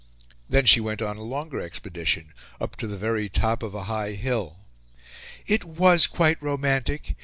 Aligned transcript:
Then 0.49 0.65
she 0.65 0.79
went 0.79 1.03
on 1.03 1.17
a 1.17 1.21
longer 1.21 1.59
expedition 1.61 2.33
up 2.59 2.75
to 2.77 2.87
the 2.87 2.97
very 2.97 3.29
top 3.29 3.61
of 3.61 3.75
a 3.75 3.83
high 3.83 4.13
hill. 4.13 4.57
"It 5.45 5.63
was 5.63 6.07
quite 6.07 6.41
romantic. 6.41 7.15